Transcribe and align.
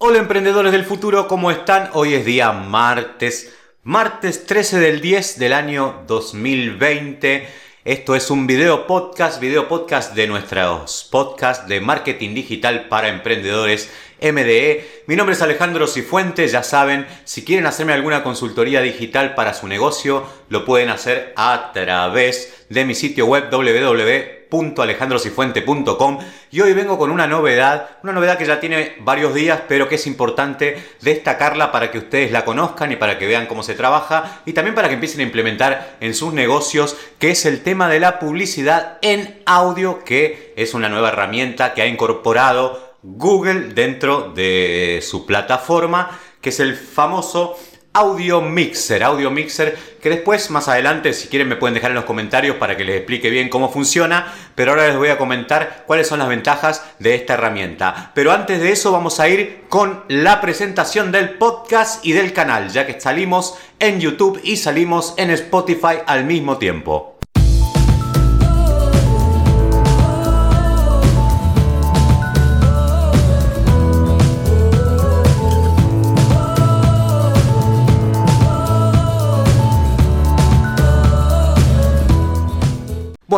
Hola 0.00 0.18
emprendedores 0.18 0.70
del 0.70 0.84
futuro, 0.84 1.26
¿cómo 1.26 1.50
están? 1.50 1.90
Hoy 1.92 2.14
es 2.14 2.24
día 2.24 2.52
martes, 2.52 3.52
martes 3.82 4.46
13 4.46 4.78
del 4.78 5.00
10 5.00 5.40
del 5.40 5.52
año 5.52 6.04
2020. 6.06 7.48
Esto 7.84 8.14
es 8.14 8.30
un 8.30 8.46
video 8.46 8.86
podcast, 8.86 9.40
video 9.40 9.66
podcast 9.66 10.14
de 10.14 10.28
nuestros 10.28 11.08
podcasts 11.10 11.66
de 11.66 11.80
marketing 11.80 12.32
digital 12.32 12.86
para 12.88 13.08
emprendedores 13.08 13.92
MDE. 14.20 15.02
Mi 15.06 15.16
nombre 15.16 15.34
es 15.34 15.42
Alejandro 15.42 15.86
Cifuentes, 15.86 16.52
ya 16.52 16.62
saben, 16.62 17.06
si 17.24 17.44
quieren 17.44 17.66
hacerme 17.66 17.92
alguna 17.92 18.22
consultoría 18.22 18.80
digital 18.80 19.34
para 19.34 19.54
su 19.54 19.66
negocio, 19.66 20.24
lo 20.48 20.64
pueden 20.64 20.90
hacer 20.90 21.32
a 21.36 21.70
través 21.72 22.66
de 22.68 22.84
mi 22.84 22.94
sitio 22.94 23.26
web 23.26 23.50
www 23.50 24.38
www.alejandrosifuente.com 24.50 26.18
y 26.50 26.60
hoy 26.60 26.72
vengo 26.72 26.98
con 26.98 27.10
una 27.10 27.26
novedad, 27.26 27.90
una 28.02 28.12
novedad 28.12 28.38
que 28.38 28.46
ya 28.46 28.60
tiene 28.60 28.96
varios 29.00 29.34
días, 29.34 29.60
pero 29.68 29.88
que 29.88 29.96
es 29.96 30.06
importante 30.06 30.82
destacarla 31.00 31.70
para 31.70 31.90
que 31.90 31.98
ustedes 31.98 32.32
la 32.32 32.44
conozcan 32.44 32.92
y 32.92 32.96
para 32.96 33.18
que 33.18 33.26
vean 33.26 33.46
cómo 33.46 33.62
se 33.62 33.74
trabaja 33.74 34.40
y 34.46 34.52
también 34.52 34.74
para 34.74 34.88
que 34.88 34.94
empiecen 34.94 35.20
a 35.20 35.24
implementar 35.24 35.96
en 36.00 36.14
sus 36.14 36.32
negocios, 36.32 36.96
que 37.18 37.30
es 37.30 37.44
el 37.46 37.62
tema 37.62 37.88
de 37.88 38.00
la 38.00 38.18
publicidad 38.18 38.98
en 39.02 39.42
audio, 39.46 40.04
que 40.04 40.54
es 40.56 40.74
una 40.74 40.88
nueva 40.88 41.08
herramienta 41.08 41.74
que 41.74 41.82
ha 41.82 41.86
incorporado 41.86 42.87
Google 43.02 43.74
dentro 43.74 44.32
de 44.34 45.00
su 45.02 45.26
plataforma, 45.26 46.18
que 46.40 46.50
es 46.50 46.60
el 46.60 46.76
famoso 46.76 47.56
Audio 47.92 48.40
Mixer, 48.40 49.02
Audio 49.02 49.30
Mixer, 49.30 49.76
que 50.00 50.10
después 50.10 50.50
más 50.50 50.68
adelante 50.68 51.12
si 51.12 51.28
quieren 51.28 51.48
me 51.48 51.56
pueden 51.56 51.74
dejar 51.74 51.90
en 51.90 51.96
los 51.96 52.04
comentarios 52.04 52.56
para 52.56 52.76
que 52.76 52.84
les 52.84 52.96
explique 52.96 53.30
bien 53.30 53.48
cómo 53.48 53.72
funciona, 53.72 54.32
pero 54.54 54.70
ahora 54.70 54.86
les 54.88 54.96
voy 54.96 55.08
a 55.08 55.18
comentar 55.18 55.84
cuáles 55.86 56.06
son 56.06 56.20
las 56.20 56.28
ventajas 56.28 56.84
de 57.00 57.16
esta 57.16 57.34
herramienta. 57.34 58.12
Pero 58.14 58.30
antes 58.30 58.60
de 58.60 58.70
eso 58.70 58.92
vamos 58.92 59.18
a 59.20 59.28
ir 59.28 59.64
con 59.68 60.04
la 60.08 60.40
presentación 60.40 61.10
del 61.10 61.30
podcast 61.30 62.04
y 62.06 62.12
del 62.12 62.32
canal, 62.32 62.68
ya 62.68 62.86
que 62.86 63.00
salimos 63.00 63.58
en 63.80 64.00
YouTube 64.00 64.40
y 64.44 64.58
salimos 64.58 65.14
en 65.16 65.30
Spotify 65.30 65.98
al 66.06 66.24
mismo 66.24 66.58
tiempo. 66.58 67.17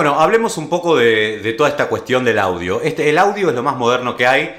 Bueno, 0.01 0.19
hablemos 0.19 0.57
un 0.57 0.71
poco 0.71 0.97
de, 0.97 1.55
toda 1.59 1.69
esta 1.69 1.89
cuestión 1.89 2.25
del 2.25 2.39
audio. 2.39 2.81
Este, 2.81 3.11
el 3.11 3.19
audio 3.19 3.51
es 3.51 3.55
lo 3.55 3.63
más 3.63 3.77
moderno 3.77 4.17
que 4.17 4.27
hay. 4.27 4.55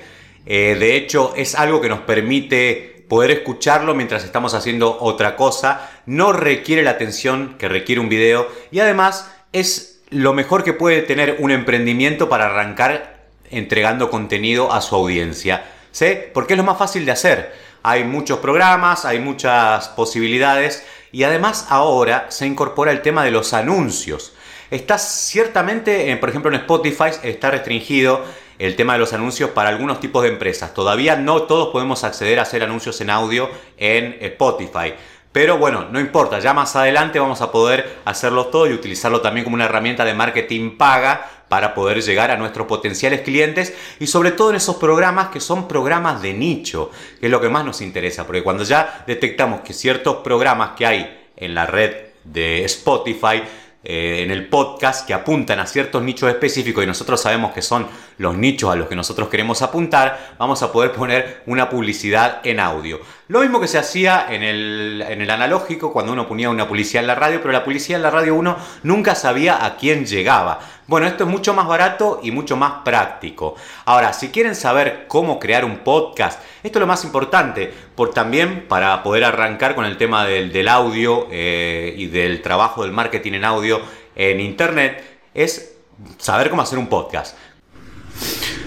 Eh, 0.45 0.77
de 0.79 0.95
hecho, 0.95 1.33
es 1.35 1.55
algo 1.55 1.81
que 1.81 1.89
nos 1.89 2.01
permite 2.01 3.07
poder 3.09 3.31
escucharlo 3.31 3.95
mientras 3.95 4.23
estamos 4.23 4.53
haciendo 4.53 4.99
otra 4.99 5.35
cosa. 5.35 5.89
No 6.05 6.31
requiere 6.31 6.83
la 6.83 6.91
atención 6.91 7.55
que 7.57 7.67
requiere 7.67 7.99
un 7.99 8.07
video. 8.07 8.49
Y 8.69 8.81
además 8.81 9.31
es 9.51 10.03
lo 10.11 10.33
mejor 10.33 10.63
que 10.63 10.73
puede 10.73 11.01
tener 11.01 11.37
un 11.39 11.49
emprendimiento 11.49 12.29
para 12.29 12.45
arrancar 12.45 13.25
entregando 13.49 14.11
contenido 14.11 14.71
a 14.71 14.79
su 14.79 14.93
audiencia. 14.93 15.63
¿Sí? 15.91 16.19
Porque 16.35 16.53
es 16.53 16.57
lo 16.57 16.63
más 16.63 16.77
fácil 16.77 17.03
de 17.03 17.13
hacer. 17.13 17.51
Hay 17.81 18.03
muchos 18.03 18.37
programas, 18.37 19.05
hay 19.05 19.17
muchas 19.17 19.87
posibilidades. 19.87 20.85
Y 21.11 21.23
además 21.23 21.65
ahora 21.69 22.27
se 22.29 22.45
incorpora 22.45 22.91
el 22.91 23.01
tema 23.01 23.23
de 23.23 23.31
los 23.31 23.53
anuncios. 23.53 24.35
Está 24.71 24.97
ciertamente, 24.97 26.15
por 26.15 26.29
ejemplo, 26.29 26.49
en 26.49 26.61
Spotify 26.61 27.11
está 27.23 27.51
restringido 27.51 28.23
el 28.57 28.77
tema 28.77 28.93
de 28.93 28.99
los 28.99 29.11
anuncios 29.11 29.49
para 29.49 29.67
algunos 29.67 29.99
tipos 29.99 30.23
de 30.23 30.29
empresas. 30.29 30.73
Todavía 30.73 31.17
no 31.17 31.43
todos 31.43 31.73
podemos 31.73 32.05
acceder 32.05 32.39
a 32.39 32.43
hacer 32.43 32.63
anuncios 32.63 33.01
en 33.01 33.09
audio 33.09 33.49
en 33.77 34.17
Spotify. 34.21 34.93
Pero 35.33 35.57
bueno, 35.57 35.87
no 35.91 35.99
importa, 35.99 36.39
ya 36.39 36.53
más 36.53 36.73
adelante 36.77 37.19
vamos 37.19 37.41
a 37.41 37.51
poder 37.51 37.99
hacerlo 38.05 38.45
todo 38.45 38.65
y 38.65 38.73
utilizarlo 38.73 39.19
también 39.19 39.43
como 39.43 39.55
una 39.55 39.65
herramienta 39.65 40.05
de 40.05 40.13
marketing 40.13 40.77
paga 40.77 41.29
para 41.49 41.73
poder 41.73 42.01
llegar 42.01 42.31
a 42.31 42.37
nuestros 42.37 42.65
potenciales 42.65 43.21
clientes 43.21 43.73
y 43.99 44.07
sobre 44.07 44.31
todo 44.31 44.51
en 44.51 44.55
esos 44.55 44.77
programas 44.77 45.29
que 45.29 45.41
son 45.41 45.67
programas 45.67 46.21
de 46.21 46.33
nicho, 46.33 46.91
que 47.19 47.25
es 47.25 47.31
lo 47.31 47.41
que 47.41 47.49
más 47.49 47.65
nos 47.65 47.81
interesa, 47.81 48.25
porque 48.25 48.41
cuando 48.41 48.63
ya 48.63 49.03
detectamos 49.05 49.61
que 49.61 49.73
ciertos 49.73 50.17
programas 50.17 50.77
que 50.77 50.85
hay 50.85 51.27
en 51.35 51.55
la 51.55 51.65
red 51.65 51.93
de 52.23 52.63
Spotify 52.63 53.43
eh, 53.83 54.21
en 54.21 54.29
el 54.29 54.47
podcast 54.47 55.07
que 55.07 55.13
apuntan 55.13 55.59
a 55.59 55.65
ciertos 55.65 56.03
nichos 56.03 56.29
específicos 56.29 56.83
y 56.83 56.87
nosotros 56.87 57.19
sabemos 57.19 57.51
que 57.51 57.63
son 57.63 57.87
los 58.19 58.37
nichos 58.37 58.71
a 58.71 58.75
los 58.75 58.87
que 58.87 58.95
nosotros 58.95 59.27
queremos 59.27 59.63
apuntar, 59.63 60.35
vamos 60.37 60.61
a 60.61 60.71
poder 60.71 60.91
poner 60.91 61.41
una 61.47 61.67
publicidad 61.69 62.41
en 62.43 62.59
audio. 62.59 62.99
Lo 63.31 63.39
mismo 63.39 63.61
que 63.61 63.69
se 63.69 63.77
hacía 63.77 64.25
en 64.29 64.43
el, 64.43 65.05
en 65.07 65.21
el 65.21 65.29
analógico 65.29 65.93
cuando 65.93 66.11
uno 66.11 66.27
ponía 66.27 66.49
una 66.49 66.67
publicidad 66.67 67.01
en 67.01 67.07
la 67.07 67.15
radio, 67.15 67.39
pero 67.39 67.53
la 67.53 67.63
publicidad 67.63 67.95
en 67.95 68.03
la 68.03 68.09
radio 68.09 68.35
uno 68.35 68.57
nunca 68.83 69.15
sabía 69.15 69.65
a 69.65 69.77
quién 69.77 70.05
llegaba. 70.05 70.59
Bueno, 70.85 71.07
esto 71.07 71.23
es 71.23 71.29
mucho 71.29 71.53
más 71.53 71.65
barato 71.65 72.19
y 72.21 72.31
mucho 72.31 72.57
más 72.57 72.81
práctico. 72.83 73.55
Ahora, 73.85 74.11
si 74.11 74.31
quieren 74.31 74.53
saber 74.53 75.05
cómo 75.07 75.39
crear 75.39 75.63
un 75.63 75.77
podcast, 75.77 76.41
esto 76.61 76.79
es 76.79 76.81
lo 76.81 76.87
más 76.87 77.05
importante, 77.05 77.73
por 77.95 78.13
también 78.13 78.67
para 78.67 79.01
poder 79.01 79.23
arrancar 79.23 79.75
con 79.75 79.85
el 79.85 79.95
tema 79.95 80.25
del, 80.25 80.67
audio 80.67 81.29
eh, 81.31 81.95
y 81.97 82.07
del 82.07 82.41
trabajo 82.41 82.83
del 82.83 82.91
marketing 82.91 83.31
en 83.31 83.45
audio 83.45 83.79
en 84.13 84.41
Internet, 84.41 85.21
es 85.33 85.77
saber 86.17 86.49
cómo 86.49 86.63
hacer 86.63 86.77
un 86.77 86.87
podcast. 86.87 87.37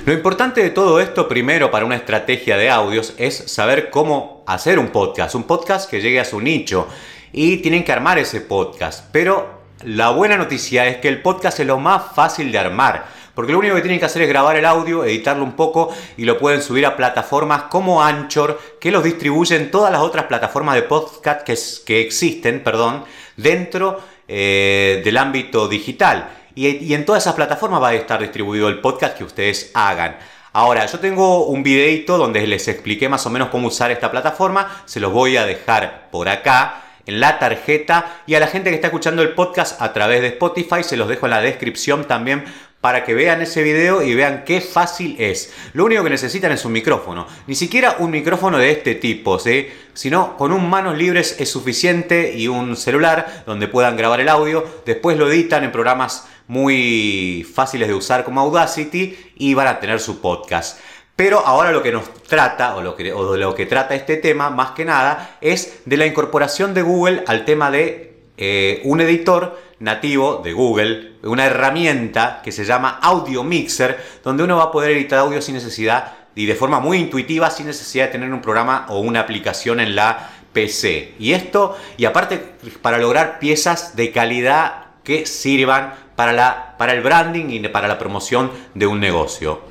Lo 0.07 0.13
importante 0.13 0.63
de 0.63 0.69
todo 0.69 1.01
esto, 1.01 1.27
primero 1.27 1.71
para 1.71 1.87
una 1.87 1.97
estrategia 1.97 2.59
de 2.59 2.69
audios, 2.69 3.15
es 3.17 3.51
saber 3.51 3.89
cómo 3.89 4.45
hacer 4.47 4.79
un 4.79 4.89
podcast, 4.89 5.35
un 5.35 5.45
podcast 5.45 5.89
que 5.89 6.03
llegue 6.03 6.21
a 6.21 6.27
su 6.27 6.43
nicho. 6.43 6.87
Y 7.33 7.57
tienen 7.59 7.85
que 7.85 7.93
armar 7.93 8.19
ese 8.19 8.43
podcast, 8.43 9.07
pero 9.13 9.63
la 9.83 10.11
buena 10.11 10.37
noticia 10.37 10.87
es 10.87 10.99
que 10.99 11.09
el 11.09 11.23
podcast 11.23 11.59
es 11.59 11.67
lo 11.67 11.79
más 11.79 12.15
fácil 12.15 12.53
de 12.53 12.59
armar, 12.59 13.07
porque 13.35 13.53
lo 13.53 13.59
único 13.59 13.77
que 13.77 13.81
tienen 13.81 13.99
que 13.99 14.05
hacer 14.05 14.21
es 14.21 14.29
grabar 14.29 14.57
el 14.57 14.67
audio, 14.67 15.07
editarlo 15.07 15.43
un 15.43 15.57
poco 15.57 15.89
y 16.19 16.27
lo 16.27 16.39
pueden 16.39 16.61
subir 16.61 16.85
a 16.85 16.97
plataformas 16.97 17.63
como 17.65 18.03
Anchor, 18.03 18.61
que 18.79 18.91
los 18.91 19.05
distribuyen 19.05 19.71
todas 19.71 19.91
las 19.91 20.03
otras 20.03 20.27
plataformas 20.27 20.75
de 20.75 20.83
podcast 20.83 21.47
que, 21.83 22.01
existen 22.03 22.63
perdón, 22.63 23.05
dentro 23.39 24.03
eh, 24.29 25.01
del 25.03 25.17
ámbito 25.17 25.67
digital. 25.67 26.44
Y, 26.55 26.95
en 26.95 27.05
todas 27.05 27.23
esas 27.23 27.35
plataformas 27.35 27.83
va 27.83 27.89
a 27.89 27.95
estar 27.95 28.21
distribuido 28.21 28.69
el 28.69 28.81
podcast 28.81 29.17
que 29.17 29.25
ustedes 29.25 29.71
hagan. 29.75 30.17
Ahora, 30.53 30.87
yo 30.87 31.01
tengo 31.01 31.47
un 31.47 31.63
videito 31.65 32.17
donde 32.17 32.47
les 32.47 32.69
expliqué 32.69 33.09
más 33.09 33.27
o 33.27 33.31
menos 33.31 33.49
cómo 33.49 33.69
usar 33.69 33.91
esta 33.91 34.11
plataforma, 34.11 34.83
se 34.85 35.01
los 35.01 35.13
voy 35.13 35.37
a 35.37 35.45
dejar 35.45 36.09
por 36.13 36.29
acá 36.29 36.83
en 37.07 37.21
la 37.21 37.39
tarjeta 37.39 38.23
y 38.27 38.35
a 38.35 38.41
la 38.41 38.47
gente 38.47 38.71
que 38.71 38.77
está 38.77 38.87
escuchando 38.87 39.23
el 39.23 39.31
podcast 39.31 39.83
a 39.83 39.93
través 39.93 40.21
de 40.23 40.29
Spotify 40.29 40.83
se 40.83 40.97
los 40.97 41.09
dejo 41.09 41.27
en 41.27 41.31
la 41.31 41.41
descripción 41.41 42.07
también 42.07 42.45
para 42.85 43.03
que 43.03 43.15
vean 43.15 43.41
ese 43.41 43.63
video 43.63 44.03
y 44.03 44.15
vean 44.15 44.45
qué 44.45 44.61
fácil 44.61 45.17
es. 45.19 45.55
Lo 45.73 45.87
único 45.87 46.05
que 46.05 46.11
necesitan 46.11 46.53
es 46.53 46.67
un 46.67 46.73
micrófono. 46.73 47.27
Ni 47.47 47.55
siquiera 47.55 47.97
un 47.99 48.11
micrófono 48.11 48.59
de 48.59 48.71
este 48.73 48.95
tipo, 48.95 49.39
¿sí? 49.39 49.69
sino 49.95 50.37
con 50.37 50.53
un 50.53 50.69
manos 50.69 50.99
libres 50.99 51.37
es 51.39 51.51
suficiente 51.51 52.35
y 52.37 52.47
un 52.47 52.77
celular 52.77 53.45
donde 53.47 53.69
puedan 53.69 53.97
grabar 53.97 54.21
el 54.21 54.29
audio. 54.29 54.83
Después 54.85 55.17
lo 55.17 55.31
editan 55.31 55.65
en 55.65 55.73
programas 55.73 56.29
muy 56.47 57.47
fáciles 57.55 57.89
de 57.89 57.95
usar 57.95 58.25
como 58.25 58.41
Audacity 58.41 59.17
y 59.37 59.55
van 59.55 59.67
a 59.67 59.81
tener 59.81 60.01
su 60.01 60.21
podcast. 60.21 60.79
Pero 61.17 61.47
ahora 61.47 61.71
lo 61.71 61.83
que 61.83 61.93
nos 61.93 62.13
trata, 62.25 62.75
o, 62.75 62.83
lo 62.83 62.97
que, 62.97 63.05
de 63.05 63.39
lo 63.39 63.55
que 63.55 63.67
trata 63.67 63.95
este 63.95 64.17
tema, 64.17 64.51
más 64.51 64.73
que 64.73 64.85
nada, 64.85 65.39
es 65.41 65.83
de 65.85 65.97
la 65.97 66.07
incorporación 66.07 66.75
de 66.75 66.83
Google 66.83 67.23
al 67.27 67.45
tema 67.45 67.71
de 67.71 68.15
eh, 68.37 68.81
un 68.85 69.01
editor 69.01 69.61
nativo 69.79 70.41
de 70.43 70.53
Google, 70.53 71.13
una 71.23 71.47
herramienta 71.47 72.41
que 72.43 72.51
se 72.51 72.65
llama 72.65 72.99
Audio 73.01 73.45
Mixer, 73.45 73.97
donde 74.25 74.43
uno 74.43 74.57
va 74.57 74.65
a 74.65 74.73
poder 74.73 74.91
editar 74.91 75.21
audio 75.21 75.41
sin 75.41 75.55
necesidad 75.55 76.15
y 76.35 76.47
de 76.47 76.55
forma 76.57 76.81
muy 76.81 76.99
intuitiva, 76.99 77.51
sin 77.51 77.67
necesidad 77.67 78.07
de 78.07 78.13
tener 78.13 78.33
un 78.33 78.43
programa 78.43 78.87
o 78.89 78.99
una 78.99 79.21
aplicación 79.21 79.79
en 79.79 79.95
la 79.95 80.31
PC. 80.53 81.15
Y 81.21 81.33
esto, 81.33 81.77
y 81.97 82.07
aparte, 82.07 82.39
para 82.83 82.99
lograr 82.99 83.39
piezas 83.39 83.95
de 83.95 84.11
calidad 84.11 84.84
que 85.05 85.27
sirvan 85.27 85.95
para, 86.17 86.33
la, 86.33 86.75
para 86.79 86.93
el 86.93 87.03
branding 87.03 87.47
y 87.51 87.61
para 87.69 87.87
la 87.87 87.99
promoción 87.99 88.51
de 88.75 88.87
un 88.87 88.99
negocio. 88.99 89.63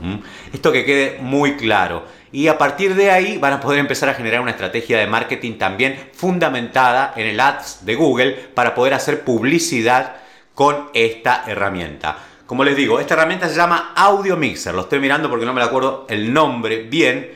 Esto 0.53 0.71
que 0.71 0.85
quede 0.85 1.17
muy 1.19 1.55
claro. 1.55 2.03
Y 2.31 2.47
a 2.47 2.57
partir 2.57 2.95
de 2.95 3.11
ahí 3.11 3.37
van 3.37 3.53
a 3.53 3.59
poder 3.59 3.79
empezar 3.79 4.09
a 4.09 4.13
generar 4.13 4.41
una 4.41 4.51
estrategia 4.51 4.97
de 4.97 5.07
marketing 5.07 5.57
también 5.57 6.09
fundamentada 6.13 7.13
en 7.15 7.27
el 7.27 7.39
ads 7.39 7.85
de 7.85 7.95
Google 7.95 8.31
para 8.53 8.73
poder 8.73 8.93
hacer 8.93 9.23
publicidad 9.23 10.15
con 10.55 10.89
esta 10.93 11.43
herramienta. 11.47 12.17
Como 12.45 12.63
les 12.63 12.75
digo, 12.75 12.99
esta 12.99 13.13
herramienta 13.13 13.47
se 13.49 13.55
llama 13.55 13.93
Audio 13.95 14.35
Mixer. 14.37 14.73
Lo 14.73 14.81
estoy 14.81 14.99
mirando 14.99 15.29
porque 15.29 15.45
no 15.45 15.53
me 15.53 15.61
acuerdo 15.61 16.05
el 16.09 16.33
nombre 16.33 16.83
bien, 16.83 17.31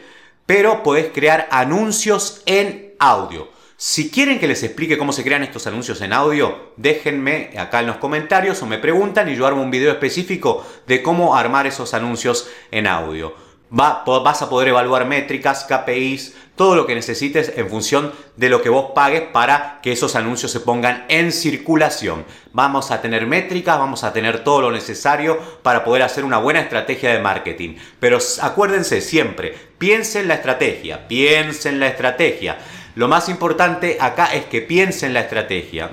pero 0.46 0.84
podés 0.84 1.12
crear 1.14 1.48
anuncios 1.52 2.42
en 2.46 2.94
audio. 3.00 3.50
Si 3.80 4.10
quieren 4.10 4.40
que 4.40 4.48
les 4.48 4.64
explique 4.64 4.98
cómo 4.98 5.14
se 5.14 5.24
crean 5.24 5.44
estos 5.44 5.68
anuncios 5.68 6.02
en 6.02 6.12
audio, 6.12 6.72
déjenme 6.78 7.52
acá 7.60 7.82
en 7.82 7.86
los 7.86 7.98
comentarios 7.98 8.60
o 8.64 8.66
me 8.66 8.80
preguntan 8.80 9.30
y 9.30 9.36
yo 9.36 9.46
armo 9.46 9.62
un 9.62 9.70
video 9.70 9.92
específico 9.92 10.66
de 10.88 11.04
cómo 11.04 11.36
armar 11.36 11.68
esos 11.68 11.94
anuncios 11.94 12.50
en 12.72 12.88
audio. 12.88 13.36
vas 13.70 14.42
a 14.42 14.50
poder 14.50 14.70
evaluar 14.70 15.06
métricas, 15.06 15.64
KPIs, 15.66 16.34
todo 16.56 16.76
lo 16.76 16.88
que 16.88 16.96
necesites 16.96 17.54
en 17.56 17.70
función 17.70 18.14
de 18.36 18.50
lo 18.50 18.64
que 18.64 18.70
vos 18.70 18.94
pagues 18.96 19.22
para 19.32 19.80
que 19.84 19.92
esos 19.92 20.16
anuncios 20.16 20.52
se 20.52 20.62
pongan 20.62 21.06
en 21.08 21.32
circulación. 21.32 22.26
Vamos 22.54 22.90
a 22.90 23.00
tener 23.00 23.28
métricas, 23.28 23.78
vamos 23.78 24.04
a 24.04 24.12
tener 24.12 24.44
todo 24.44 24.62
lo 24.62 24.72
necesario 24.72 25.38
para 25.62 25.84
poder 25.84 26.02
hacer 26.02 26.26
una 26.26 26.40
buena 26.40 26.62
estrategia 26.62 27.14
de 27.14 27.20
marketing. 27.20 27.76
Pero 28.00 28.18
acuérdense 28.42 29.02
siempre, 29.02 29.56
piensen 29.78 30.28
la 30.28 30.34
estrategia, 30.34 31.08
piensen 31.08 31.80
la 31.80 31.90
estrategia. 31.90 32.58
Lo 32.98 33.08
más 33.08 33.30
importante 33.30 33.98
acá 34.00 34.34
es 34.34 34.46
que 34.46 34.62
piensen 34.62 35.14
la 35.14 35.22
estrategia 35.22 35.90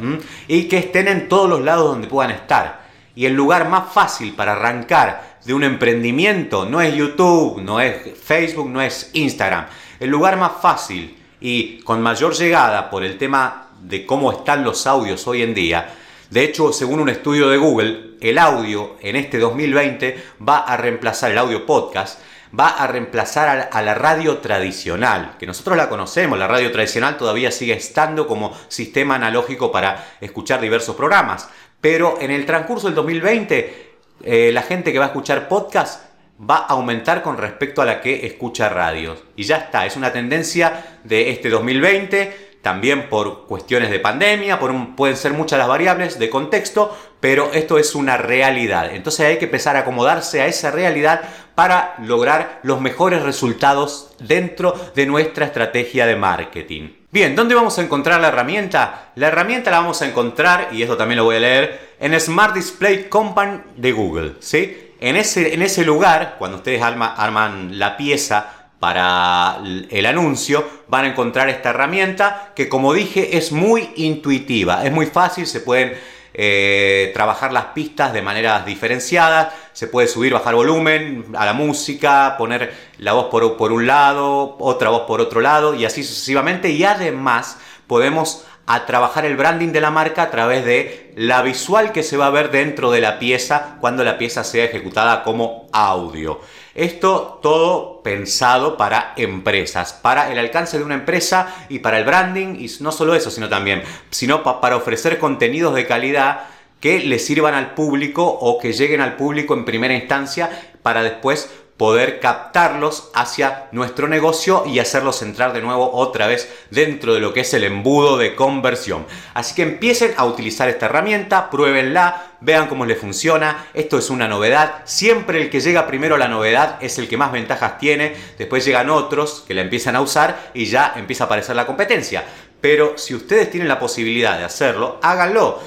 y 0.49 0.65
que 0.65 0.79
estén 0.79 1.07
en 1.07 1.29
todos 1.29 1.49
los 1.49 1.61
lados 1.61 1.91
donde 1.93 2.09
puedan 2.09 2.31
estar. 2.33 2.83
Y 3.15 3.27
el 3.27 3.35
lugar 3.35 3.69
más 3.69 3.93
fácil 3.93 4.33
para 4.33 4.53
arrancar 4.53 5.39
de 5.45 5.55
un 5.55 5.63
emprendimiento 5.63 6.65
no 6.65 6.81
es 6.81 6.95
YouTube, 6.95 7.61
no 7.63 7.79
es 7.81 8.19
Facebook, 8.19 8.69
no 8.69 8.81
es 8.83 9.11
Instagram 9.13 9.67
el 10.01 10.11
lugar 10.11 10.37
más 10.37 10.53
fácil 10.61 11.17
y 11.41 11.79
con 11.81 12.03
mayor 12.03 12.35
llegada 12.35 12.91
por 12.91 13.05
el 13.05 13.19
tema 13.19 13.69
de 13.81 14.07
cómo 14.07 14.33
están 14.33 14.65
los 14.65 14.87
audios 14.87 15.27
hoy 15.27 15.43
en 15.43 15.55
día, 15.55 15.95
de 16.31 16.43
hecho, 16.43 16.73
según 16.73 17.01
un 17.01 17.11
estudio 17.11 17.49
de 17.49 17.59
Google, 17.59 18.17
el 18.21 18.39
audio 18.39 18.97
en 19.01 19.17
este 19.17 19.39
2020 19.39 20.23
va 20.47 20.59
a 20.59 20.77
reemplazar 20.77 21.31
el 21.31 21.39
audio 21.39 21.65
podcast, 21.67 22.21
va 22.59 22.69
a 22.69 22.87
reemplazar 22.87 23.69
a 23.73 23.83
la 23.83 23.95
radio 23.95 24.39
tradicional, 24.39 25.37
que 25.39 25.47
nosotros 25.47 25.77
la 25.77 25.89
conocemos, 25.89 26.39
la 26.39 26.47
radio 26.47 26.71
tradicional 26.71 27.17
todavía 27.17 27.51
sigue 27.51 27.75
estando 27.75 28.27
como 28.27 28.57
sistema 28.69 29.17
analógico 29.17 29.73
para 29.73 30.05
escuchar 30.21 30.61
diversos 30.61 30.95
programas, 30.95 31.49
pero 31.81 32.19
en 32.21 32.31
el 32.31 32.47
transcurso 32.47 32.87
del 32.87 32.95
2020, 32.95 33.95
eh, 34.23 34.51
la 34.53 34.63
gente 34.63 34.93
que 34.93 34.99
va 34.99 35.07
a 35.07 35.09
escuchar 35.09 35.49
podcast 35.49 36.05
va 36.39 36.57
a 36.57 36.73
aumentar 36.73 37.23
con 37.23 37.37
respecto 37.37 37.83
a 37.83 37.85
la 37.85 38.01
que 38.01 38.27
escucha 38.27 38.69
radios. 38.69 39.23
Y 39.37 39.45
ya 39.45 39.57
está, 39.57 39.87
es 39.87 39.97
una 39.97 40.13
tendencia 40.13 40.99
de 41.05 41.31
este 41.31 41.49
2020, 41.49 42.44
también 42.65 43.11
por 43.11 43.47
cuestiones 43.47 43.91
de 43.91 44.01
pandemia, 44.01 44.59
por 44.59 44.97
pueden 44.97 45.19
ser 45.19 45.35
muchas 45.35 45.59
las 45.59 45.69
variables 45.69 46.19
de 46.19 46.31
contexto, 46.31 46.97
pero 47.21 47.53
esto 47.53 47.79
es 47.79 47.95
una 47.95 48.17
realidad. 48.17 48.93
Entonces 48.93 49.27
hay 49.27 49.37
que 49.37 49.45
empezar 49.45 49.77
a 49.77 49.81
acomodarse 49.81 50.41
a 50.41 50.47
esa 50.47 50.71
realidad 50.71 51.21
para 51.55 51.95
lograr 52.01 52.61
los 52.63 52.81
mejores 52.81 53.23
resultados 53.23 54.15
dentro 54.19 54.75
de 54.95 55.05
nuestra 55.05 55.45
estrategia 55.45 56.07
de 56.07 56.17
marketing. 56.17 56.89
Bien, 57.13 57.37
¿dónde 57.37 57.55
vamos 57.55 57.79
a 57.79 57.83
encontrar 57.83 58.21
la 58.21 58.29
herramienta? 58.29 59.13
La 59.15 59.29
herramienta 59.29 59.71
la 59.71 59.81
vamos 59.81 60.01
a 60.01 60.07
encontrar, 60.07 60.71
y 60.73 60.83
esto 60.83 60.97
también 60.97 61.19
lo 61.19 61.25
voy 61.25 61.37
a 61.37 61.41
leer, 61.41 61.95
en 62.01 62.19
Smart 62.19 62.55
Display 62.55 63.11
Company 63.11 63.61
de 63.77 63.93
Google. 63.93 64.33
¿sí? 64.41 64.95
En 65.01 65.17
ese, 65.17 65.53
en 65.53 65.61
ese 65.61 65.85
lugar, 65.85 66.37
cuando 66.39 66.57
ustedes 66.57 66.81
arman 66.83 67.79
la 67.79 67.99
pieza 67.99 68.64
para 68.81 69.59
el 69.91 70.07
anuncio, 70.07 70.69
van 70.89 71.07
a 71.07 71.09
encontrar 71.09 71.49
esta 71.49 71.71
herramienta 71.71 72.53
que 72.55 72.69
como 72.69 72.93
dije 72.93 73.37
es 73.37 73.53
muy 73.53 73.91
intuitiva, 73.97 74.85
es 74.85 74.93
muy 74.93 75.07
fácil, 75.07 75.47
se 75.47 75.61
pueden 75.61 75.95
eh, 76.37 77.13
trabajar 77.15 77.53
las 77.53 77.67
pistas 77.67 78.13
de 78.13 78.21
maneras 78.21 78.67
diferenciadas, 78.67 79.55
se 79.73 79.87
puede 79.87 80.09
subir, 80.09 80.33
bajar 80.33 80.57
volumen 80.57 81.27
a 81.37 81.47
la 81.47 81.53
música, 81.53 82.35
poner 82.37 82.75
la 82.99 83.13
voz 83.13 83.27
por, 83.27 83.57
por 83.57 83.71
un 83.71 83.87
lado, 83.87 84.57
otra 84.59 84.91
voz 84.91 85.03
por 85.03 85.21
otro 85.21 85.41
lado 85.41 85.75
y 85.75 85.85
así 85.85 86.03
sucesivamente. 86.03 86.71
Y 86.71 86.83
además 86.83 87.59
podemos 87.87 88.45
a 88.67 88.87
trabajar 88.87 89.27
el 89.27 89.37
branding 89.37 89.69
de 89.69 89.81
la 89.81 89.91
marca 89.91 90.23
a 90.23 90.31
través 90.31 90.65
de 90.65 91.13
la 91.17 91.43
visual 91.43 91.93
que 91.93 92.03
se 92.03 92.17
va 92.17 92.27
a 92.27 92.31
ver 92.31 92.51
dentro 92.51 92.91
de 92.91 93.01
la 93.01 93.19
pieza 93.19 93.77
cuando 93.81 94.05
la 94.05 94.17
pieza 94.17 94.43
sea 94.45 94.65
ejecutada 94.65 95.23
como 95.23 95.69
audio. 95.73 96.41
Esto 96.75 97.39
todo 97.43 98.03
pensado 98.03 98.77
para 98.77 99.13
empresas, 99.17 99.93
para 99.93 100.33
el 100.33 100.39
alcance 100.39 100.79
de 100.79 100.85
una 100.85 100.95
empresa 100.95 101.55
y 101.69 101.79
para 101.81 101.99
el 101.99 102.05
branding 102.05 102.57
y 102.59 102.71
no 102.81 102.91
solo 102.91 103.15
eso, 103.15 103.31
sino 103.31 103.49
también, 103.49 103.83
sino 104.11 104.43
para 104.43 104.77
ofrecer 104.77 105.19
contenidos 105.19 105.75
de 105.75 105.87
calidad 105.87 106.47
que 106.81 107.01
le 107.01 107.19
sirvan 107.19 107.55
al 107.55 107.75
público 107.75 108.27
o 108.27 108.59
que 108.59 108.73
lleguen 108.73 109.01
al 109.01 109.17
público 109.17 109.55
en 109.55 109.65
primera 109.65 109.95
instancia 109.95 110.51
para 110.83 111.03
después 111.03 111.51
poder 111.77 112.21
captarlos 112.21 113.11
hacia 113.15 113.69
nuestro 113.73 114.07
negocio 114.07 114.65
y 114.67 114.79
hacerlos 114.79 115.23
entrar 115.23 115.53
de 115.53 115.61
nuevo 115.61 115.91
otra 115.93 116.29
vez 116.29 116.49
dentro 116.71 117.15
de 117.15 117.21
lo 117.21 117.33
que 117.33 117.41
es 117.41 117.53
el 117.53 117.65
embudo 117.65 118.17
de 118.17 118.37
conversión. 118.37 119.07
Así 119.35 119.55
que 119.55 119.63
empiecen 119.63 120.15
a 120.17 120.25
utilizar 120.25 120.69
esta 120.69 120.87
herramienta, 120.87 121.51
pruébenla, 121.51 122.35
vean 122.41 122.69
cómo 122.69 122.87
les 122.87 122.99
funciona. 122.99 123.67
Esto 123.75 123.99
es 123.99 124.09
una 124.11 124.29
novedad. 124.29 124.83
Siempre 124.85 125.43
el 125.43 125.51
que 125.51 125.61
llega 125.61 125.87
primero 125.87 126.15
a 126.15 126.19
la 126.19 126.29
novedad 126.29 126.79
es 126.81 126.99
el 126.99 127.09
que 127.09 127.17
más 127.17 127.33
ventajas 127.33 127.79
tiene. 127.79 128.15
Después 128.39 128.65
llegan 128.65 128.91
otros 128.91 129.45
que 129.47 129.55
la 129.55 129.63
empiezan 129.63 129.97
a 129.97 130.01
usar 130.01 130.51
y 130.55 130.67
ya 130.67 130.93
empieza 130.95 131.25
a 131.25 131.27
aparecer 131.27 131.57
la 131.57 131.67
competencia. 131.67 132.25
Pero 132.61 132.97
si 132.97 133.15
ustedes 133.15 133.51
tienen 133.51 133.69
la 133.69 133.79
posibilidad 133.81 134.39
de 134.39 134.45
hacerlo, 134.45 135.01
háganlo. 135.03 135.61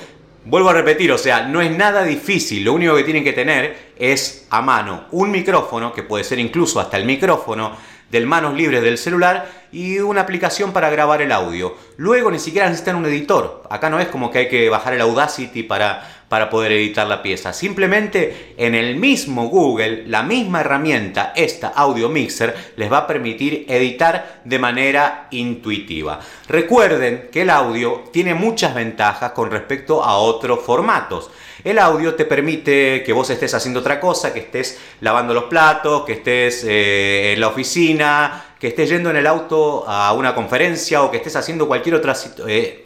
Vuelvo 0.50 0.70
a 0.70 0.74
repetir, 0.74 1.12
o 1.12 1.18
sea, 1.18 1.46
no 1.46 1.62
es 1.62 1.76
nada 1.76 2.06
difícil, 2.06 2.64
lo 2.64 2.72
único 2.72 2.96
que 2.96 3.04
tienen 3.04 3.26
que 3.26 3.34
tener 3.34 3.92
es 3.98 4.48
a 4.50 4.62
mano 4.62 5.08
un 5.12 5.30
micrófono, 5.30 5.92
que 5.92 6.04
puede 6.04 6.24
ser 6.24 6.40
incluso 6.40 6.80
hasta 6.80 6.96
el 6.96 7.04
micrófono 7.04 7.76
del 8.12 8.26
manos 8.26 8.54
libres 8.56 8.82
del 8.82 8.98
celular 8.98 9.50
y 9.72 10.00
una 10.00 10.22
aplicación 10.22 10.72
para 10.72 10.90
grabar 10.90 11.22
el 11.22 11.32
audio. 11.32 11.76
Luego 11.98 12.32
ni 12.32 12.40
siquiera 12.40 12.68
necesitan 12.68 12.96
un 12.96 13.06
editor. 13.06 13.64
Acá 13.70 13.90
no 13.90 14.00
es 14.00 14.08
como 14.08 14.32
que 14.32 14.40
hay 14.40 14.50
que 14.50 14.70
bajar 14.70 14.94
el 14.94 15.02
Audacity 15.02 15.64
para, 15.64 16.08
para 16.30 16.50
poder 16.50 16.72
editar 16.72 17.06
la 17.08 17.22
pieza. 17.22 17.52
Simplemente 17.54 18.56
en 18.58 18.76
el 18.76 18.96
mismo 18.96 19.50
Google, 19.50 20.08
la 20.08 20.24
misma 20.24 20.62
herramienta, 20.62 21.34
esta 21.36 21.70
Audio 21.70 22.10
Mixer, 22.10 22.74
les 22.78 22.92
va 22.92 23.00
a 23.00 23.08
permitir 23.08 23.66
editar 23.68 24.42
de 24.46 24.60
manera 24.60 25.28
intuitiva. 25.32 26.20
Recuerden 26.48 27.30
que 27.32 27.42
el 27.42 27.50
audio 27.50 28.06
tiene 28.12 28.34
muchas 28.34 28.74
ventajas 28.74 29.32
con 29.32 29.52
respecto 29.52 30.04
a 30.04 30.18
otros 30.18 30.62
formatos. 30.62 31.30
El 31.64 31.80
audio 31.80 32.16
te 32.16 32.26
permite 32.26 33.04
que 33.04 33.14
vos 33.14 33.30
estés 33.30 33.54
haciendo 33.54 33.80
otra 33.80 34.00
cosa, 34.00 34.34
que 34.34 34.40
estés 34.40 34.80
lavando 35.02 35.34
los 35.34 35.46
platos, 35.46 36.04
que 36.06 36.14
estés 36.14 36.64
eh, 36.68 37.34
en 37.34 37.40
la 37.40 37.48
oficina, 37.48 38.56
que 38.60 38.68
estés 38.68 38.90
yendo 38.90 39.10
en 39.10 39.18
el 39.18 39.28
auto 39.28 39.88
a 39.88 40.14
una 40.14 40.36
conferencia 40.36 41.04
o 41.04 41.12
que 41.12 41.18
estés 41.18 41.36
haciendo 41.36 41.68
cualquier 41.68 41.96
otra 41.96 42.16
eh, 42.48 42.84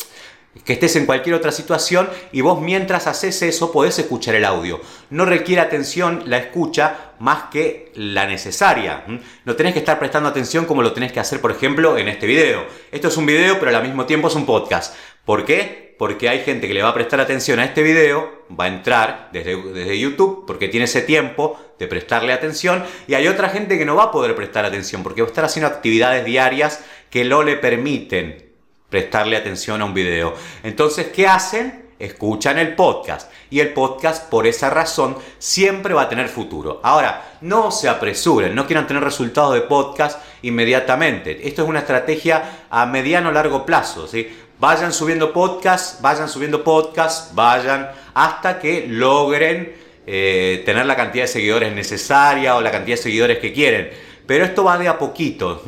que 0.65 0.73
estés 0.73 0.97
en 0.97 1.05
cualquier 1.05 1.35
otra 1.35 1.51
situación 1.51 2.09
y 2.31 2.41
vos 2.41 2.59
mientras 2.59 3.07
haces 3.07 3.41
eso 3.41 3.71
podés 3.71 3.97
escuchar 3.99 4.35
el 4.35 4.45
audio. 4.45 4.81
No 5.09 5.25
requiere 5.25 5.61
atención 5.61 6.23
la 6.25 6.37
escucha 6.37 7.13
más 7.19 7.43
que 7.43 7.91
la 7.95 8.27
necesaria. 8.27 9.05
No 9.45 9.55
tenés 9.55 9.73
que 9.73 9.79
estar 9.79 9.97
prestando 9.97 10.27
atención 10.27 10.65
como 10.65 10.81
lo 10.81 10.91
tenés 10.91 11.13
que 11.13 11.21
hacer, 11.21 11.39
por 11.39 11.51
ejemplo, 11.51 11.97
en 11.97 12.09
este 12.09 12.27
video. 12.27 12.65
Esto 12.91 13.07
es 13.07 13.17
un 13.17 13.25
video, 13.25 13.59
pero 13.59 13.75
al 13.75 13.83
mismo 13.83 14.05
tiempo 14.05 14.27
es 14.27 14.35
un 14.35 14.45
podcast. 14.45 14.95
¿Por 15.23 15.45
qué? 15.45 15.95
Porque 15.97 16.27
hay 16.27 16.39
gente 16.39 16.67
que 16.67 16.73
le 16.73 16.83
va 16.83 16.89
a 16.89 16.93
prestar 16.93 17.21
atención 17.21 17.59
a 17.59 17.65
este 17.65 17.83
video, 17.83 18.40
va 18.59 18.65
a 18.65 18.67
entrar 18.67 19.29
desde, 19.31 19.55
desde 19.73 19.99
YouTube 19.99 20.45
porque 20.45 20.67
tiene 20.67 20.85
ese 20.85 21.01
tiempo 21.01 21.59
de 21.79 21.87
prestarle 21.87 22.33
atención 22.33 22.83
y 23.07 23.15
hay 23.15 23.27
otra 23.27 23.49
gente 23.49 23.77
que 23.77 23.85
no 23.85 23.95
va 23.95 24.05
a 24.05 24.11
poder 24.11 24.35
prestar 24.35 24.65
atención 24.65 25.03
porque 25.03 25.21
va 25.21 25.27
a 25.27 25.31
estar 25.31 25.45
haciendo 25.45 25.67
actividades 25.67 26.25
diarias 26.25 26.83
que 27.09 27.25
no 27.25 27.43
le 27.43 27.57
permiten 27.57 28.51
prestarle 28.91 29.37
atención 29.37 29.81
a 29.81 29.85
un 29.85 29.93
video. 29.93 30.35
Entonces, 30.63 31.07
¿qué 31.07 31.25
hacen? 31.25 31.89
Escuchan 31.97 32.57
el 32.57 32.75
podcast 32.75 33.31
y 33.51 33.59
el 33.59 33.73
podcast 33.73 34.27
por 34.27 34.47
esa 34.47 34.71
razón 34.71 35.15
siempre 35.37 35.93
va 35.93 36.03
a 36.03 36.09
tener 36.09 36.29
futuro. 36.29 36.81
Ahora, 36.83 37.37
no 37.41 37.69
se 37.69 37.87
apresuren, 37.87 38.55
no 38.55 38.65
quieran 38.65 38.87
tener 38.87 39.03
resultados 39.03 39.53
de 39.53 39.61
podcast 39.61 40.19
inmediatamente. 40.41 41.47
Esto 41.47 41.61
es 41.61 41.69
una 41.69 41.79
estrategia 41.79 42.65
a 42.71 42.87
mediano 42.87 43.31
largo 43.31 43.65
plazo. 43.65 44.07
¿sí? 44.07 44.35
Vayan 44.59 44.91
subiendo 44.91 45.31
podcast, 45.31 46.01
vayan 46.01 46.27
subiendo 46.27 46.63
podcast, 46.63 47.35
vayan 47.35 47.91
hasta 48.13 48.59
que 48.59 48.85
logren 48.87 49.73
eh, 50.07 50.63
tener 50.65 50.85
la 50.85 50.95
cantidad 50.95 51.25
de 51.25 51.27
seguidores 51.27 51.73
necesaria 51.73 52.55
o 52.55 52.61
la 52.61 52.71
cantidad 52.71 52.97
de 52.97 53.03
seguidores 53.03 53.39
que 53.39 53.53
quieren. 53.53 53.89
Pero 54.25 54.45
esto 54.45 54.63
va 54.63 54.77
de 54.77 54.87
a 54.87 54.97
poquito. 54.97 55.63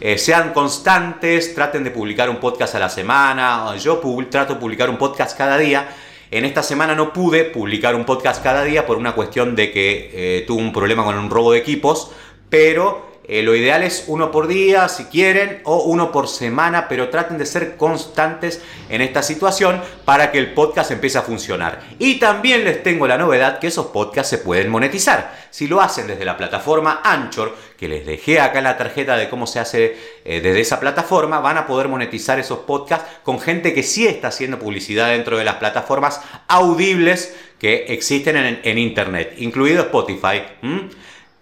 Eh, 0.00 0.18
sean 0.18 0.52
constantes, 0.52 1.54
traten 1.54 1.84
de 1.84 1.90
publicar 1.90 2.28
un 2.28 2.36
podcast 2.36 2.74
a 2.74 2.78
la 2.78 2.88
semana. 2.88 3.76
Yo 3.76 4.00
trato 4.30 4.54
de 4.54 4.60
publicar 4.60 4.90
un 4.90 4.98
podcast 4.98 5.36
cada 5.36 5.58
día. 5.58 5.88
En 6.30 6.44
esta 6.44 6.62
semana 6.62 6.94
no 6.94 7.12
pude 7.12 7.44
publicar 7.44 7.94
un 7.94 8.04
podcast 8.04 8.42
cada 8.42 8.64
día 8.64 8.84
por 8.84 8.96
una 8.96 9.12
cuestión 9.12 9.54
de 9.54 9.70
que 9.70 10.10
eh, 10.12 10.44
tuve 10.46 10.60
un 10.60 10.72
problema 10.72 11.04
con 11.04 11.16
un 11.16 11.30
robo 11.30 11.52
de 11.52 11.58
equipos, 11.58 12.10
pero 12.50 13.05
eh, 13.28 13.42
lo 13.42 13.56
ideal 13.56 13.82
es 13.82 14.04
uno 14.06 14.30
por 14.30 14.46
día, 14.46 14.88
si 14.88 15.04
quieren, 15.04 15.60
o 15.64 15.82
uno 15.84 16.12
por 16.12 16.28
semana, 16.28 16.86
pero 16.88 17.08
traten 17.08 17.38
de 17.38 17.46
ser 17.46 17.76
constantes 17.76 18.62
en 18.88 19.00
esta 19.00 19.22
situación 19.22 19.80
para 20.04 20.30
que 20.30 20.38
el 20.38 20.54
podcast 20.54 20.92
empiece 20.92 21.18
a 21.18 21.22
funcionar. 21.22 21.80
Y 21.98 22.20
también 22.20 22.62
les 22.62 22.84
tengo 22.84 23.08
la 23.08 23.18
novedad 23.18 23.58
que 23.58 23.66
esos 23.66 23.86
podcasts 23.86 24.30
se 24.30 24.38
pueden 24.38 24.68
monetizar. 24.70 25.34
Si 25.50 25.66
lo 25.66 25.80
hacen 25.80 26.06
desde 26.06 26.24
la 26.24 26.36
plataforma 26.36 27.00
Anchor, 27.02 27.56
que 27.76 27.88
les 27.88 28.06
dejé 28.06 28.38
acá 28.38 28.58
en 28.58 28.64
la 28.64 28.76
tarjeta 28.76 29.16
de 29.16 29.28
cómo 29.28 29.48
se 29.48 29.58
hace 29.58 29.96
eh, 30.24 30.40
desde 30.40 30.60
esa 30.60 30.78
plataforma, 30.78 31.40
van 31.40 31.58
a 31.58 31.66
poder 31.66 31.88
monetizar 31.88 32.38
esos 32.38 32.60
podcasts 32.60 33.08
con 33.24 33.40
gente 33.40 33.74
que 33.74 33.82
sí 33.82 34.06
está 34.06 34.28
haciendo 34.28 34.60
publicidad 34.60 35.08
dentro 35.08 35.36
de 35.36 35.44
las 35.44 35.56
plataformas 35.56 36.20
audibles 36.46 37.34
que 37.58 37.86
existen 37.88 38.36
en, 38.36 38.78
Internet, 38.78 39.34
incluido 39.38 39.82
Spotify. 39.82 40.42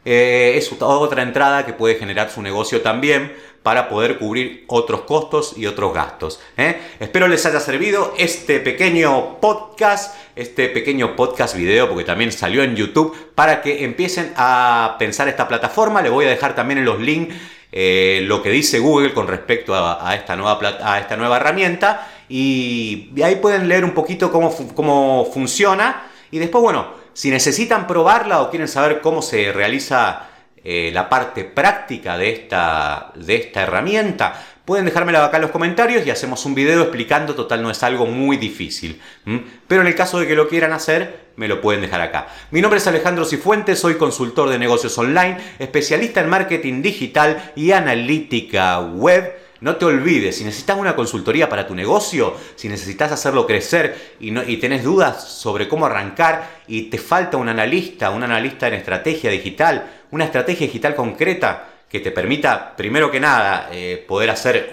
Eh, 0.04 0.54
es 0.56 0.70
otra 0.80 1.22
entrada 1.22 1.64
que 1.64 1.72
puede 1.72 1.94
generar 1.96 2.30
su 2.30 2.42
negocio 2.42 2.82
también 2.82 3.32
para 3.62 3.88
poder 3.88 4.18
cubrir 4.18 4.64
otros 4.66 5.02
costos 5.02 5.54
y 5.56 5.66
otros 5.66 5.94
gastos. 5.94 6.38
¿eh? 6.58 6.78
Espero 7.00 7.28
les 7.28 7.46
haya 7.46 7.60
servido 7.60 8.12
este 8.18 8.60
pequeño 8.60 9.40
podcast, 9.40 10.14
este 10.36 10.68
pequeño 10.68 11.16
podcast 11.16 11.56
video, 11.56 11.88
porque 11.88 12.04
también 12.04 12.30
salió 12.30 12.62
en 12.62 12.76
YouTube, 12.76 13.16
para 13.34 13.62
que 13.62 13.82
empiecen 13.84 14.34
a 14.36 14.96
pensar 14.98 15.28
esta 15.28 15.48
plataforma. 15.48 16.02
Le 16.02 16.10
voy 16.10 16.26
a 16.26 16.28
dejar 16.28 16.54
también 16.54 16.78
en 16.78 16.84
los 16.84 17.00
links 17.00 17.34
eh, 17.72 18.22
lo 18.26 18.42
que 18.42 18.50
dice 18.50 18.78
Google 18.78 19.14
con 19.14 19.26
respecto 19.26 19.74
a, 19.74 20.14
esta, 20.14 20.36
nueva 20.36 20.60
esta 21.00 21.16
nueva 21.16 21.38
herramienta 21.38 22.08
y, 22.28 23.10
ahí 23.20 23.36
pueden 23.36 23.68
leer 23.68 23.84
un 23.84 23.92
poquito 23.92 24.30
cómo, 24.30 24.54
cómo 24.74 25.28
funciona 25.32 26.04
y 26.30 26.38
después, 26.38 26.62
bueno, 26.62 27.03
si 27.14 27.30
necesitan 27.30 27.86
probarla 27.86 28.42
o 28.42 28.50
quieren 28.50 28.68
saber 28.68 29.00
cómo 29.00 29.22
se 29.22 29.52
realiza 29.52 30.28
eh, 30.62 30.90
la 30.92 31.08
parte 31.08 31.44
práctica 31.44 32.18
de 32.18 32.30
esta, 32.30 33.12
de 33.14 33.36
esta 33.36 33.62
herramienta, 33.62 34.42
pueden 34.64 34.86
dejármela 34.86 35.24
acá 35.24 35.36
en 35.36 35.42
los 35.42 35.50
comentarios 35.50 36.06
y 36.06 36.10
hacemos 36.10 36.44
un 36.46 36.54
video 36.54 36.82
explicando, 36.82 37.34
total 37.34 37.62
no 37.62 37.70
es 37.70 37.82
algo 37.82 38.06
muy 38.06 38.36
difícil. 38.36 39.00
Pero 39.68 39.82
en 39.82 39.86
el 39.86 39.94
caso 39.94 40.18
de 40.18 40.26
que 40.26 40.34
lo 40.34 40.48
quieran 40.48 40.72
hacer, 40.72 41.24
me 41.36 41.48
lo 41.48 41.60
pueden 41.60 41.82
dejar 41.82 42.00
acá. 42.00 42.28
Mi 42.50 42.60
nombre 42.60 42.78
es 42.78 42.86
Alejandro 42.86 43.24
Cifuentes, 43.24 43.78
soy 43.78 43.96
consultor 43.96 44.48
de 44.48 44.58
negocios 44.58 44.96
online, 44.96 45.36
especialista 45.58 46.20
en 46.20 46.28
marketing 46.28 46.82
digital 46.82 47.52
y 47.54 47.72
analítica 47.72 48.80
web. 48.80 49.43
No 49.64 49.76
te 49.76 49.86
olvides, 49.86 50.36
si 50.36 50.44
necesitas 50.44 50.76
una 50.76 50.94
consultoría 50.94 51.48
para 51.48 51.66
tu 51.66 51.74
negocio, 51.74 52.36
si 52.54 52.68
necesitas 52.68 53.12
hacerlo 53.12 53.46
crecer 53.46 54.16
y, 54.20 54.30
no, 54.30 54.42
tenés 54.42 54.84
dudas 54.84 55.26
sobre 55.26 55.68
cómo 55.68 55.86
arrancar 55.86 56.60
y 56.68 56.90
te 56.90 56.98
falta 56.98 57.38
un 57.38 57.48
analista, 57.48 58.10
un 58.10 58.22
analista 58.22 58.68
en 58.68 58.74
estrategia 58.74 59.30
digital, 59.30 59.90
una 60.10 60.26
estrategia 60.26 60.66
digital 60.66 60.94
concreta 60.94 61.66
que 61.88 62.00
te 62.00 62.10
permita, 62.10 62.76
primero 62.76 63.10
que 63.10 63.20
nada, 63.20 63.70
eh, 63.72 64.04
poder 64.06 64.28
hacer 64.28 64.72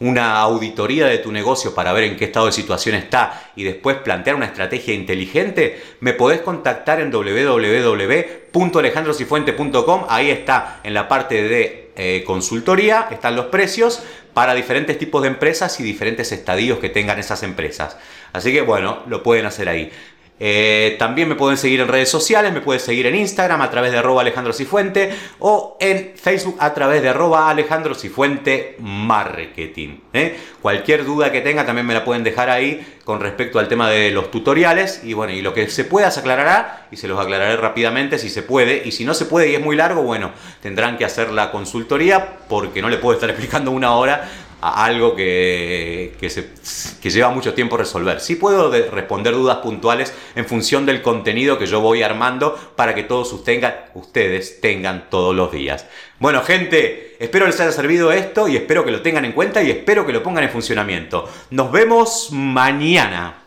una 0.00 0.40
auditoría 0.40 1.06
de 1.06 1.18
tu 1.18 1.30
negocio 1.32 1.74
para 1.74 1.92
ver 1.92 2.04
en 2.04 2.16
qué 2.16 2.24
estado 2.26 2.46
de 2.46 2.52
situación 2.52 2.94
está 2.94 3.50
y 3.56 3.64
después 3.64 3.96
plantear 3.98 4.36
una 4.36 4.46
estrategia 4.46 4.94
inteligente, 4.94 5.82
me 6.00 6.12
podés 6.12 6.42
contactar 6.42 7.00
en 7.00 7.10
www.alejandrosifuente.com. 7.10 10.04
Ahí 10.08 10.30
está 10.30 10.80
en 10.84 10.94
la 10.94 11.08
parte 11.08 11.42
de 11.42 11.90
eh, 11.96 12.22
consultoría, 12.26 13.08
están 13.10 13.34
los 13.36 13.46
precios 13.46 14.02
para 14.34 14.54
diferentes 14.54 14.98
tipos 14.98 15.22
de 15.22 15.28
empresas 15.28 15.80
y 15.80 15.82
diferentes 15.82 16.30
estadios 16.30 16.78
que 16.78 16.90
tengan 16.90 17.18
esas 17.18 17.42
empresas. 17.42 17.96
Así 18.34 18.52
que 18.52 18.60
bueno, 18.60 18.98
lo 19.06 19.22
pueden 19.22 19.46
hacer 19.46 19.70
ahí. 19.70 19.90
Eh, 20.38 20.96
también 20.98 21.28
me 21.28 21.34
pueden 21.34 21.56
seguir 21.56 21.80
en 21.80 21.88
redes 21.88 22.10
sociales, 22.10 22.52
me 22.52 22.60
pueden 22.60 22.80
seguir 22.80 23.06
en 23.06 23.14
Instagram 23.14 23.62
a 23.62 23.70
través 23.70 23.92
de 23.92 23.98
arroba 23.98 24.20
Alejandro 24.20 24.52
Cifuente 24.52 25.14
o 25.38 25.78
en 25.80 26.12
Facebook 26.14 26.56
a 26.58 26.74
través 26.74 27.00
de 27.00 27.08
arroba 27.08 27.48
Alejandro 27.48 27.94
Cifuente 27.94 28.76
Marketing. 28.80 30.00
¿eh? 30.12 30.36
Cualquier 30.60 31.06
duda 31.06 31.32
que 31.32 31.40
tenga 31.40 31.64
también 31.64 31.86
me 31.86 31.94
la 31.94 32.04
pueden 32.04 32.22
dejar 32.22 32.50
ahí 32.50 32.86
con 33.04 33.20
respecto 33.20 33.58
al 33.58 33.68
tema 33.68 33.88
de 33.88 34.10
los 34.10 34.30
tutoriales 34.30 35.02
y 35.04 35.14
bueno, 35.14 35.32
y 35.32 35.40
lo 35.40 35.54
que 35.54 35.68
se 35.70 35.84
pueda 35.84 36.10
se 36.10 36.20
aclarará 36.20 36.88
y 36.90 36.96
se 36.96 37.08
los 37.08 37.18
aclararé 37.18 37.56
rápidamente 37.56 38.18
si 38.18 38.28
se 38.28 38.42
puede 38.42 38.82
y 38.84 38.92
si 38.92 39.04
no 39.04 39.14
se 39.14 39.26
puede 39.26 39.48
y 39.48 39.54
es 39.54 39.60
muy 39.60 39.76
largo, 39.76 40.02
bueno, 40.02 40.32
tendrán 40.60 40.98
que 40.98 41.04
hacer 41.04 41.30
la 41.30 41.50
consultoría 41.50 42.38
porque 42.48 42.82
no 42.82 42.90
le 42.90 42.98
puedo 42.98 43.14
estar 43.14 43.30
explicando 43.30 43.70
una 43.70 43.94
hora 43.94 44.28
a 44.60 44.84
algo 44.84 45.14
que, 45.14 46.14
que, 46.18 47.10
lleva 47.10 47.30
mucho 47.30 47.54
tiempo 47.54 47.76
resolver. 47.76 48.20
Sí 48.20 48.36
puedo 48.36 48.70
responder 48.70 49.34
dudas 49.34 49.58
puntuales 49.58 50.12
en 50.34 50.46
función 50.46 50.86
del 50.86 51.02
contenido 51.02 51.58
que 51.58 51.66
yo 51.66 51.80
voy 51.80 52.02
armando 52.02 52.54
para 52.74 52.94
que 52.94 53.02
todos 53.02 53.32
ustedes 53.32 54.60
tengan 54.60 55.08
todos 55.10 55.34
los 55.34 55.52
días. 55.52 55.86
Bueno, 56.18 56.42
gente, 56.42 57.16
espero 57.18 57.46
les 57.46 57.60
haya 57.60 57.72
servido 57.72 58.12
esto 58.12 58.48
y 58.48 58.56
espero 58.56 58.84
que 58.84 58.90
lo 58.90 59.02
tengan 59.02 59.24
en 59.24 59.32
cuenta 59.32 59.62
y 59.62 59.70
espero 59.70 60.06
que 60.06 60.12
lo 60.12 60.22
pongan 60.22 60.44
en 60.44 60.50
funcionamiento. 60.50 61.28
Nos 61.50 61.70
vemos 61.70 62.28
mañana. 62.32 63.45